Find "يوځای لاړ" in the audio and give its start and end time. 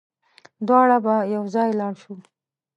1.35-1.93